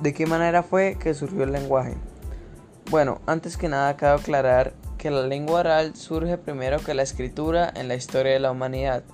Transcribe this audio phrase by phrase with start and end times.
[0.00, 1.94] ¿De qué manera fue que surgió el lenguaje?
[2.90, 7.72] Bueno, antes que nada cabe aclarar que la lengua oral surge primero que la escritura
[7.76, 9.04] en la historia de la humanidad,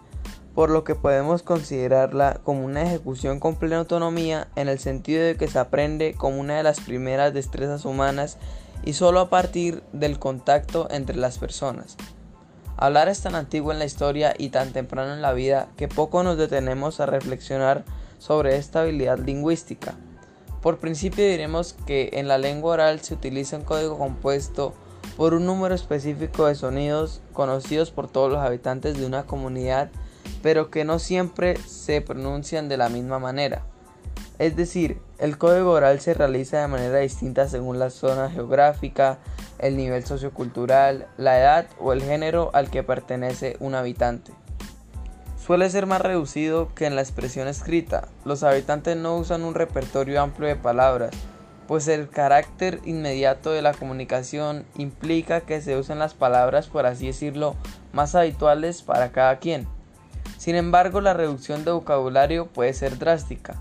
[0.55, 5.37] por lo que podemos considerarla como una ejecución con plena autonomía en el sentido de
[5.37, 8.39] que se aprende como una de las primeras destrezas humanas
[8.83, 11.99] y solo a partir del contacto entre las personas.
[12.79, 16.23] Hablar es tan antiguo en la historia y tan temprano en la vida que poco
[16.23, 17.85] nos detenemos a reflexionar
[18.19, 19.95] sobre esta habilidad lingüística.
[20.63, 24.75] Por principio diremos que en la lengua oral se utiliza un código compuesto
[25.17, 29.91] por un número específico de sonidos conocidos por todos los habitantes de una comunidad,
[30.43, 33.63] pero que no siempre se pronuncian de la misma manera.
[34.39, 39.19] Es decir, el código oral se realiza de manera distinta según la zona geográfica,
[39.59, 44.33] el nivel sociocultural, la edad o el género al que pertenece un habitante
[45.51, 48.07] suele ser más reducido que en la expresión escrita.
[48.25, 51.11] Los habitantes no usan un repertorio amplio de palabras,
[51.67, 57.09] pues el carácter inmediato de la comunicación implica que se usen las palabras, por así
[57.09, 57.57] decirlo,
[57.93, 59.67] más habituales para cada quien.
[60.39, 63.57] Sin embargo, la reducción de vocabulario puede ser drástica.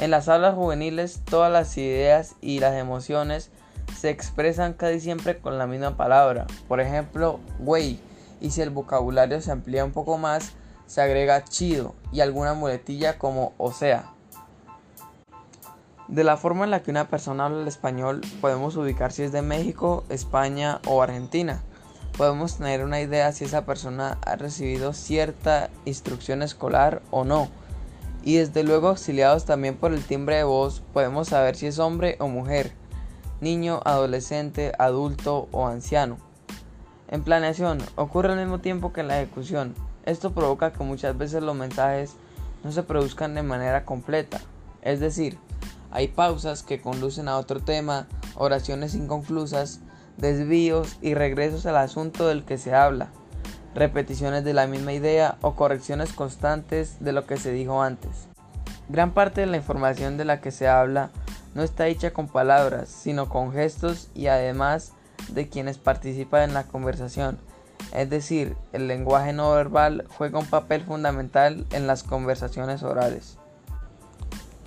[0.00, 3.52] En las hablas juveniles, todas las ideas y las emociones
[3.96, 6.48] se expresan casi siempre con la misma palabra.
[6.66, 8.00] Por ejemplo, güey.
[8.40, 10.54] Y si el vocabulario se amplía un poco más,
[10.90, 14.12] se agrega chido y alguna muletilla como o sea.
[16.08, 19.30] De la forma en la que una persona habla el español, podemos ubicar si es
[19.30, 21.62] de México, España o Argentina.
[22.18, 27.48] Podemos tener una idea si esa persona ha recibido cierta instrucción escolar o no.
[28.24, 32.16] Y desde luego auxiliados también por el timbre de voz, podemos saber si es hombre
[32.18, 32.72] o mujer,
[33.40, 36.16] niño, adolescente, adulto o anciano.
[37.06, 39.89] En planeación, ocurre al mismo tiempo que en la ejecución.
[40.10, 42.16] Esto provoca que muchas veces los mensajes
[42.64, 44.40] no se produzcan de manera completa,
[44.82, 45.38] es decir,
[45.92, 49.78] hay pausas que conducen a otro tema, oraciones inconclusas,
[50.16, 53.10] desvíos y regresos al asunto del que se habla,
[53.72, 58.26] repeticiones de la misma idea o correcciones constantes de lo que se dijo antes.
[58.88, 61.10] Gran parte de la información de la que se habla
[61.54, 64.90] no está hecha con palabras, sino con gestos y además
[65.28, 67.38] de quienes participan en la conversación,
[67.92, 73.36] es decir, el lenguaje no verbal juega un papel fundamental en las conversaciones orales.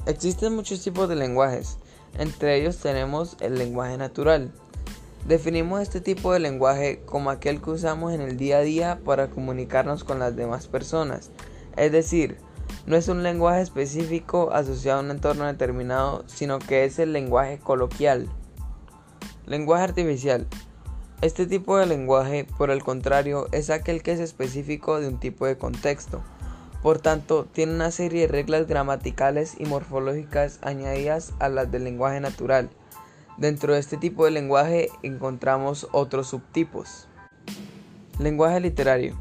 [0.05, 1.77] Existen muchos tipos de lenguajes,
[2.17, 4.51] entre ellos tenemos el lenguaje natural.
[5.25, 9.29] Definimos este tipo de lenguaje como aquel que usamos en el día a día para
[9.29, 11.31] comunicarnos con las demás personas,
[11.77, 12.37] es decir,
[12.85, 17.59] no es un lenguaje específico asociado a un entorno determinado, sino que es el lenguaje
[17.59, 18.27] coloquial.
[19.45, 20.47] Lenguaje artificial
[21.23, 25.45] este tipo de lenguaje, por el contrario, es aquel que es específico de un tipo
[25.45, 26.21] de contexto.
[26.81, 32.19] Por tanto, tiene una serie de reglas gramaticales y morfológicas añadidas a las del lenguaje
[32.19, 32.69] natural.
[33.37, 37.07] Dentro de este tipo de lenguaje encontramos otros subtipos.
[38.19, 39.17] Lenguaje literario.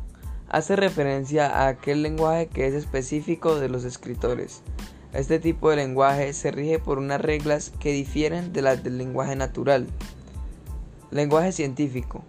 [0.49, 4.63] Hace referencia a aquel lenguaje que es específico de los escritores.
[5.13, 9.37] Este tipo de lenguaje se rige por unas reglas que difieren de las del lenguaje
[9.37, 9.87] natural.
[11.13, 12.25] Lenguaje científico.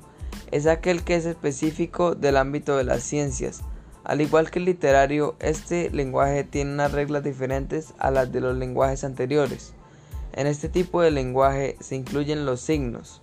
[0.51, 3.61] Es aquel que es específico del ámbito de las ciencias.
[4.03, 8.57] Al igual que el literario, este lenguaje tiene unas reglas diferentes a las de los
[8.57, 9.73] lenguajes anteriores.
[10.33, 13.21] En este tipo de lenguaje se incluyen los signos,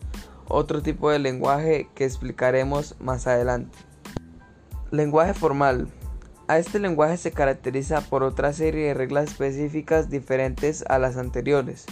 [0.48, 3.76] otro tipo de lenguaje que explicaremos más adelante.
[4.90, 5.88] Lenguaje formal.
[6.48, 11.84] A este lenguaje se caracteriza por otra serie de reglas específicas diferentes a las anteriores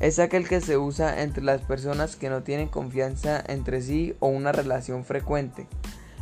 [0.00, 4.28] es aquel que se usa entre las personas que no tienen confianza entre sí o
[4.28, 5.66] una relación frecuente.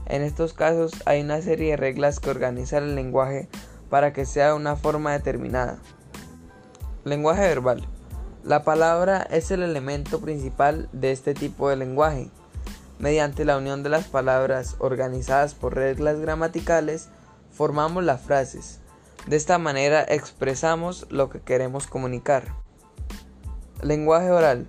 [0.07, 3.49] En estos casos hay una serie de reglas que organizan el lenguaje
[3.89, 5.79] para que sea de una forma determinada.
[7.05, 7.87] Lenguaje verbal.
[8.45, 12.31] La palabra es el elemento principal de este tipo de lenguaje.
[12.99, 17.09] Mediante la unión de las palabras organizadas por reglas gramaticales,
[17.51, 18.81] formamos las frases.
[19.27, 22.55] De esta manera expresamos lo que queremos comunicar.
[23.83, 24.69] Lenguaje oral.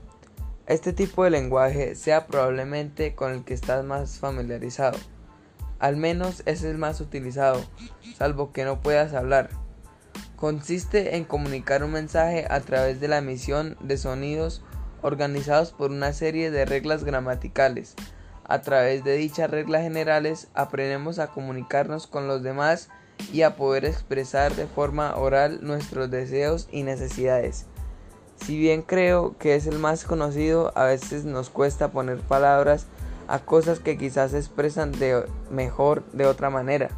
[0.65, 4.97] Este tipo de lenguaje sea probablemente con el que estás más familiarizado.
[5.77, 7.63] Al menos es el más utilizado,
[8.17, 9.51] salvo que no puedas hablar.
[10.35, 14.63] Consiste en comunicar un mensaje a través de la emisión de sonidos
[15.03, 17.93] organizados por una serie de reglas gramaticales.
[18.45, 22.89] A través de dichas reglas generales aprendemos a comunicarnos con los demás
[23.31, 27.67] y a poder expresar de forma oral nuestros deseos y necesidades.
[28.45, 32.87] Si bien creo que es el más conocido, a veces nos cuesta poner palabras
[33.29, 36.89] a cosas que quizás se expresan de mejor de otra manera.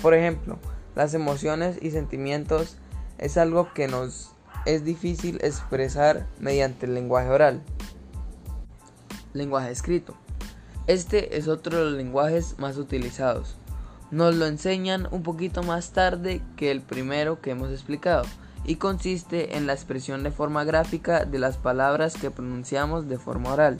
[0.00, 0.58] Por ejemplo,
[0.94, 2.76] las emociones y sentimientos
[3.18, 4.30] es algo que nos
[4.64, 7.62] es difícil expresar mediante el lenguaje oral.
[9.32, 10.14] Lenguaje escrito.
[10.86, 13.56] Este es otro de los lenguajes más utilizados.
[14.12, 18.24] Nos lo enseñan un poquito más tarde que el primero que hemos explicado
[18.66, 23.52] y consiste en la expresión de forma gráfica de las palabras que pronunciamos de forma
[23.52, 23.78] oral.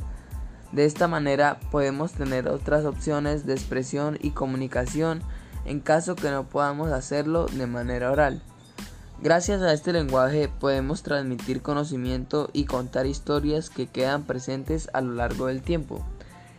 [0.72, 5.22] De esta manera podemos tener otras opciones de expresión y comunicación
[5.64, 8.42] en caso que no podamos hacerlo de manera oral.
[9.22, 15.14] Gracias a este lenguaje podemos transmitir conocimiento y contar historias que quedan presentes a lo
[15.14, 16.04] largo del tiempo.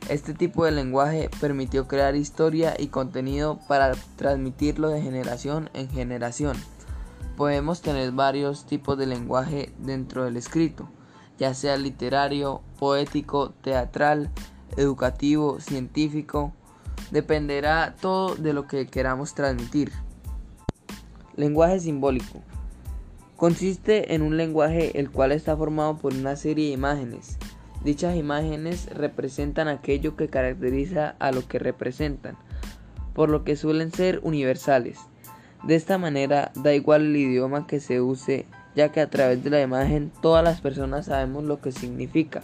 [0.10, 6.58] Este tipo de lenguaje permitió crear historia y contenido para transmitirlo de generación en generación.
[7.36, 10.90] Podemos tener varios tipos de lenguaje dentro del escrito,
[11.38, 14.32] ya sea literario, poético, teatral,
[14.76, 16.54] educativo, científico,
[17.12, 19.92] dependerá todo de lo que queramos transmitir.
[21.36, 22.42] Lenguaje simbólico.
[23.36, 27.38] Consiste en un lenguaje el cual está formado por una serie de imágenes.
[27.84, 32.36] Dichas imágenes representan aquello que caracteriza a lo que representan,
[33.14, 35.00] por lo que suelen ser universales.
[35.64, 38.46] De esta manera da igual el idioma que se use,
[38.76, 42.42] ya que a través de la imagen todas las personas sabemos lo que significa.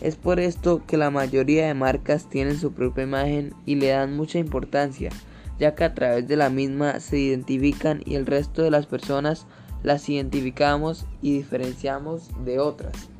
[0.00, 4.16] Es por esto que la mayoría de marcas tienen su propia imagen y le dan
[4.16, 5.10] mucha importancia,
[5.58, 9.46] ya que a través de la misma se identifican y el resto de las personas
[9.82, 13.10] las identificamos y diferenciamos de otras.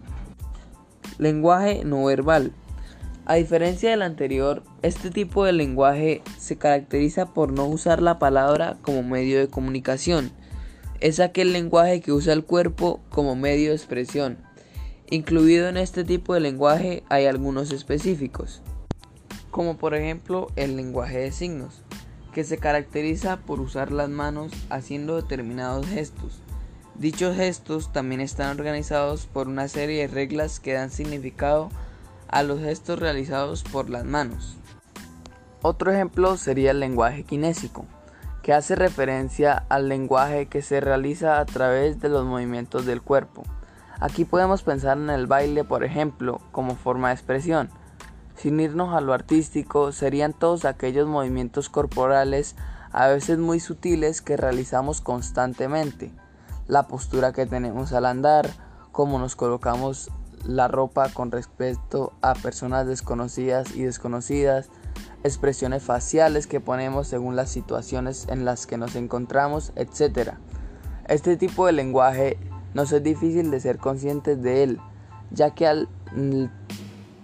[1.18, 2.52] Lenguaje no verbal.
[3.30, 8.76] A diferencia del anterior, este tipo de lenguaje se caracteriza por no usar la palabra
[8.82, 10.32] como medio de comunicación.
[10.98, 14.38] Es aquel lenguaje que usa el cuerpo como medio de expresión.
[15.10, 18.62] Incluido en este tipo de lenguaje hay algunos específicos,
[19.52, 21.84] como por ejemplo el lenguaje de signos,
[22.34, 26.42] que se caracteriza por usar las manos haciendo determinados gestos.
[26.96, 31.70] Dichos gestos también están organizados por una serie de reglas que dan significado
[32.42, 34.56] los gestos realizados por las manos.
[35.62, 37.84] Otro ejemplo sería el lenguaje kinésico,
[38.42, 43.42] que hace referencia al lenguaje que se realiza a través de los movimientos del cuerpo.
[44.00, 47.68] Aquí podemos pensar en el baile, por ejemplo, como forma de expresión.
[48.36, 52.56] Sin irnos a lo artístico, serían todos aquellos movimientos corporales,
[52.92, 56.10] a veces muy sutiles, que realizamos constantemente
[56.70, 58.48] la postura que tenemos al andar,
[58.92, 60.10] cómo nos colocamos
[60.44, 64.68] la ropa con respecto a personas desconocidas y desconocidas,
[65.22, 70.34] expresiones faciales que ponemos según las situaciones en las que nos encontramos, etc.
[71.08, 72.38] Este tipo de lenguaje
[72.74, 74.80] nos es difícil de ser conscientes de él,
[75.30, 75.88] ya que al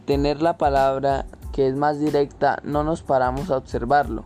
[0.05, 4.25] tener la palabra que es más directa no nos paramos a observarlo.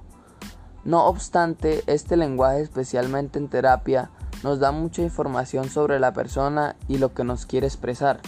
[0.85, 4.11] No obstante, este lenguaje, especialmente en terapia,
[4.43, 8.21] nos da mucha información sobre la persona y lo que nos quiere expresar.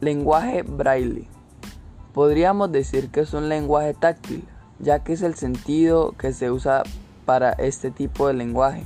[0.00, 1.28] Lenguaje braille.
[2.14, 4.44] Podríamos decir que es un lenguaje táctil,
[4.78, 6.82] ya que es el sentido que se usa
[7.24, 8.84] para este tipo de lenguaje.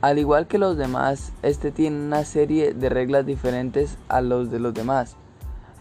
[0.00, 4.60] Al igual que los demás, este tiene una serie de reglas diferentes a los de
[4.60, 5.16] los demás.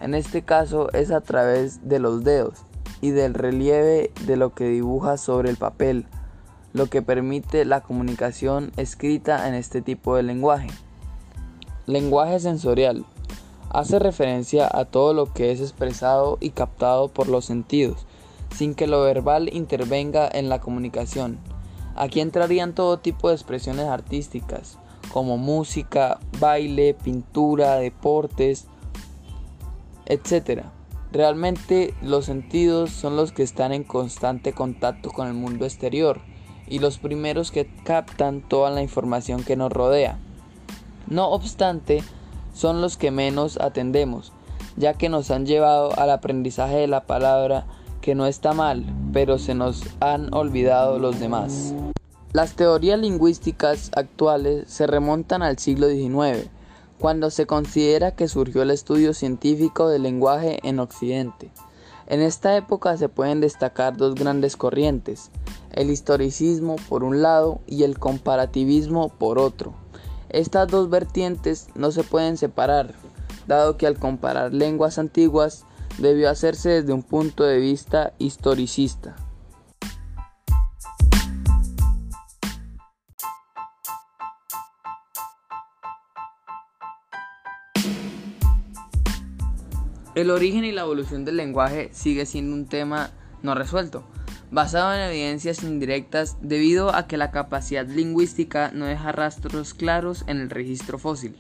[0.01, 2.59] En este caso es a través de los dedos
[3.01, 6.05] y del relieve de lo que dibuja sobre el papel
[6.75, 10.67] lo que permite la comunicación escrita en este tipo de lenguaje.
[11.85, 13.05] Lenguaje sensorial.
[13.75, 18.05] Hace referencia a todo lo que es expresado y captado por los sentidos,
[18.55, 21.39] sin que lo verbal intervenga en la comunicación.
[21.93, 24.77] Aquí entrarían todo tipo de expresiones artísticas,
[25.11, 28.67] como música, baile, pintura, deportes,
[30.05, 30.61] etc.
[31.11, 36.21] Realmente los sentidos son los que están en constante contacto con el mundo exterior
[36.65, 40.17] y los primeros que captan toda la información que nos rodea.
[41.07, 42.01] No obstante,
[42.55, 44.31] son los que menos atendemos,
[44.77, 47.67] ya que nos han llevado al aprendizaje de la palabra
[48.01, 51.73] que no está mal, pero se nos han olvidado los demás.
[52.33, 56.49] Las teorías lingüísticas actuales se remontan al siglo XIX,
[56.97, 61.51] cuando se considera que surgió el estudio científico del lenguaje en Occidente.
[62.07, 65.31] En esta época se pueden destacar dos grandes corrientes,
[65.71, 69.73] el historicismo por un lado y el comparativismo por otro.
[70.29, 72.93] Estas dos vertientes no se pueden separar,
[73.47, 75.65] dado que al comparar lenguas antiguas
[75.97, 79.15] debió hacerse desde un punto de vista historicista.
[90.15, 93.09] El origen y la evolución del lenguaje sigue siendo un tema
[93.43, 94.05] no resuelto,
[94.51, 100.39] basado en evidencias indirectas debido a que la capacidad lingüística no deja rastros claros en
[100.39, 101.35] el registro fósil.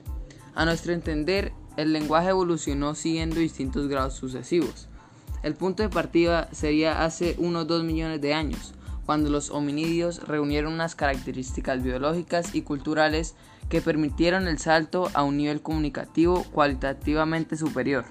[0.53, 4.87] A nuestro entender, el lenguaje evolucionó siguiendo distintos grados sucesivos.
[5.43, 8.73] El punto de partida sería hace unos 2 millones de años,
[9.05, 13.35] cuando los hominidios reunieron unas características biológicas y culturales
[13.69, 18.05] que permitieron el salto a un nivel comunicativo cualitativamente superior.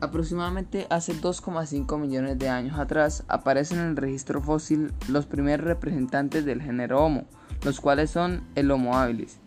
[0.00, 6.44] Aproximadamente hace 2,5 millones de años atrás aparecen en el registro fósil los primeros representantes
[6.44, 7.24] del género Homo,
[7.64, 9.38] los cuales son el Homo habilis.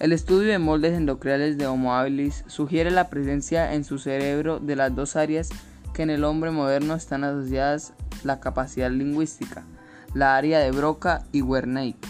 [0.00, 4.76] El estudio de moldes endocriales de Homo habilis sugiere la presencia en su cerebro de
[4.76, 5.48] las dos áreas
[5.94, 7.94] que en el hombre moderno están asociadas
[8.24, 9.62] la capacidad lingüística,
[10.12, 12.08] la área de Broca y Wernicke.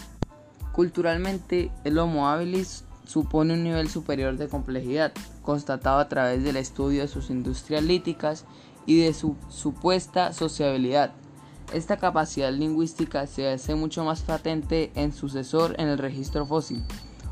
[0.73, 7.01] Culturalmente, el Homo habilis supone un nivel superior de complejidad, constatado a través del estudio
[7.01, 8.45] de sus industrias líticas
[8.85, 11.11] y de su supuesta sociabilidad.
[11.73, 16.83] Esta capacidad lingüística se hace mucho más patente en sucesor en el registro fósil.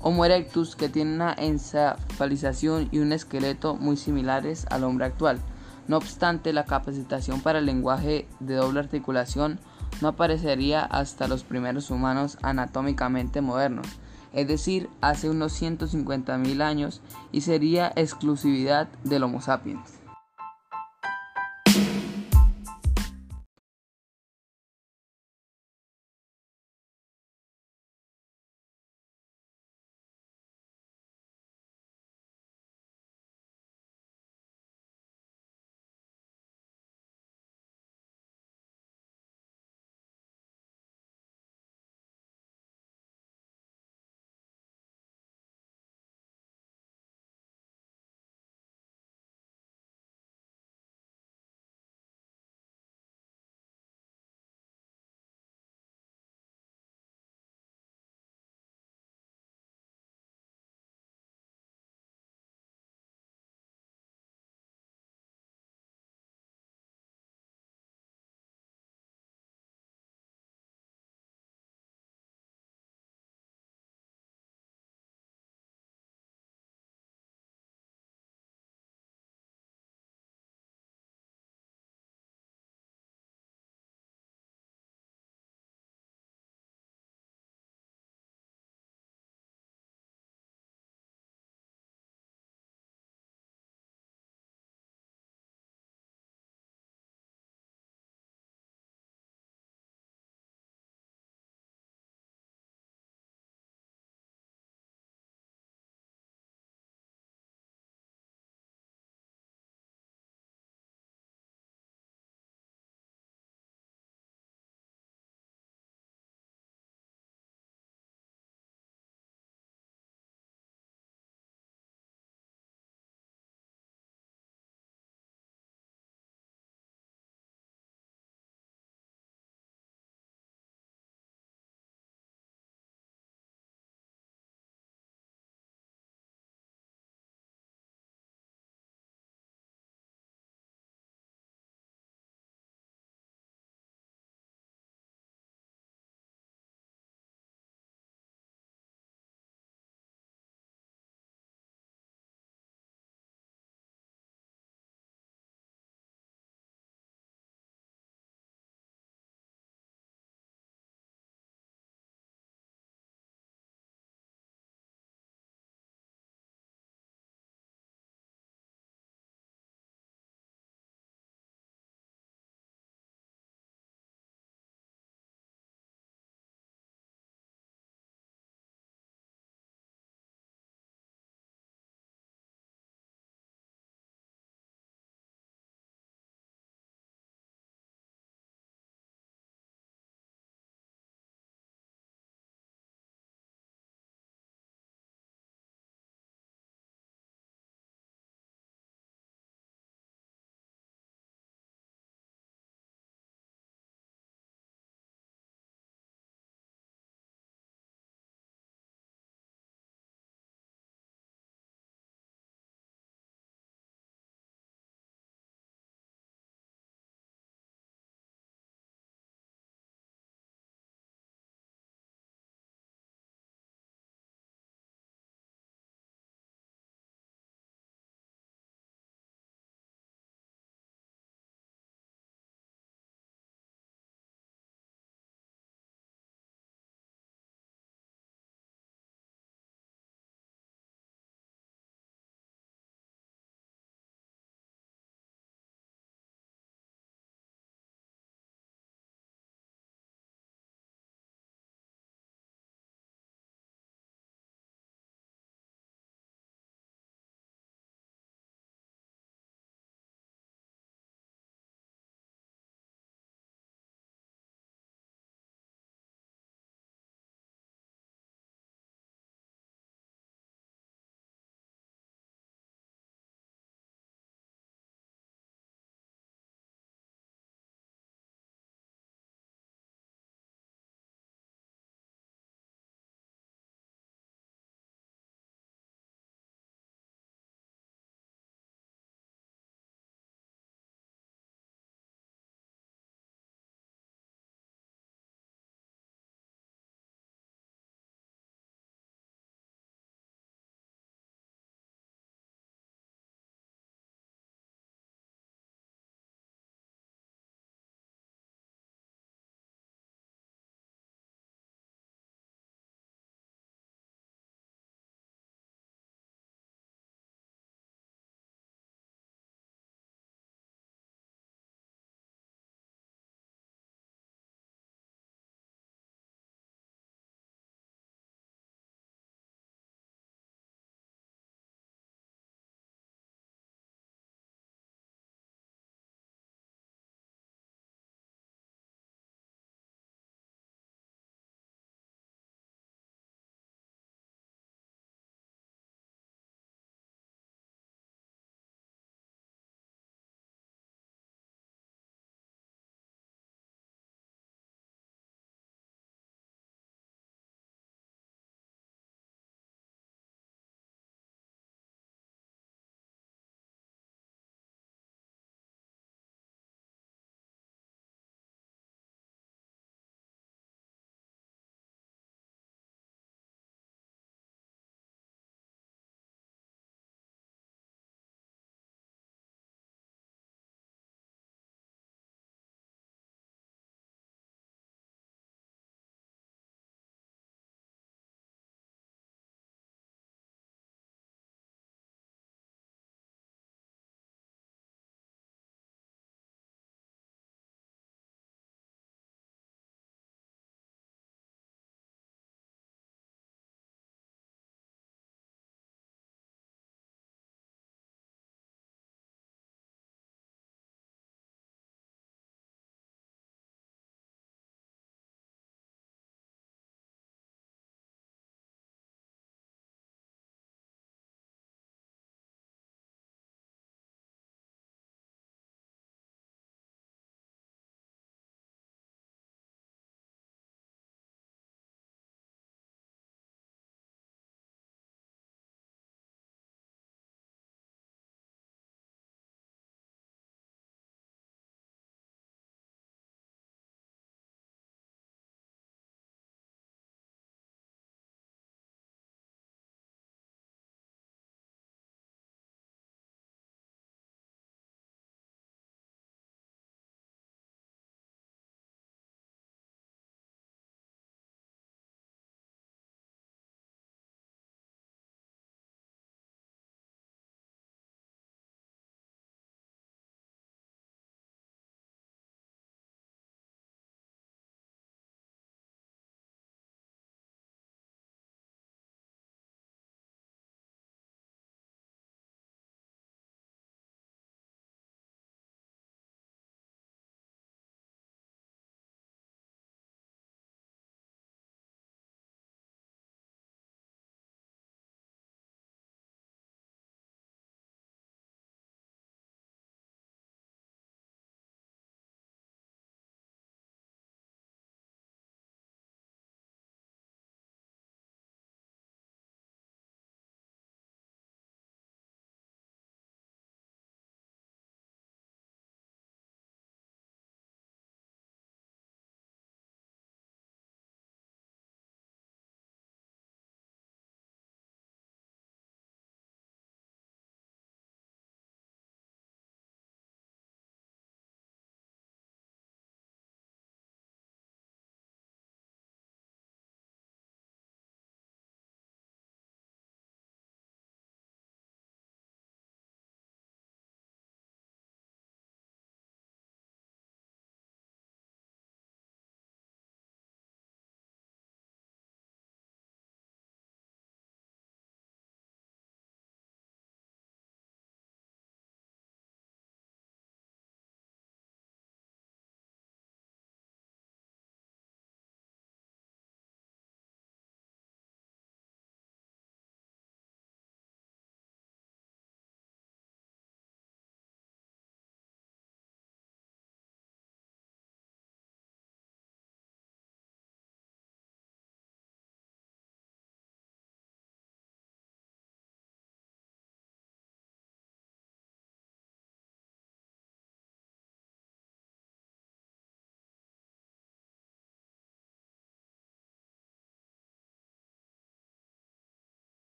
[0.00, 5.40] Homo erectus, que tiene una encefalización y un esqueleto muy similares al hombre actual.
[5.88, 9.58] No obstante, la capacitación para el lenguaje de doble articulación
[10.00, 13.86] no aparecería hasta los primeros humanos anatómicamente modernos,
[14.34, 17.00] es decir, hace unos 150.000 años,
[17.32, 20.03] y sería exclusividad del Homo sapiens.